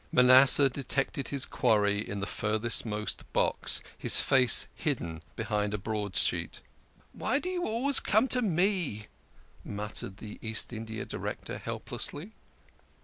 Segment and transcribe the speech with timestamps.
[0.11, 6.59] Manasseh detected his quarry in the furthermost box, his face hidden behind a broadsheet."
[7.13, 9.05] Why do you always come to me?"
[9.63, 12.33] muttered the East India Director helplessly.